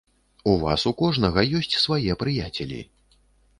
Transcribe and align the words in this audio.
У 0.53 0.55
вас 0.63 0.85
у 0.91 0.93
кожнага 1.01 1.45
ёсць 1.61 1.79
свае 1.83 2.11
прыяцелі. 2.25 2.83